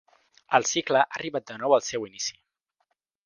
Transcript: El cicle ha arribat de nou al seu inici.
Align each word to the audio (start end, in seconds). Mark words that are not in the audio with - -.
El 0.57 0.63
cicle 0.69 1.01
ha 1.01 1.17
arribat 1.19 1.45
de 1.51 1.57
nou 1.63 1.77
al 1.77 1.85
seu 1.91 2.09
inici. 2.09 2.35